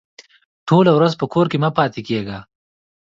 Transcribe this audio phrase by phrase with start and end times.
[0.67, 2.39] ټوله ورځ په کور کې مه پاته کېږه!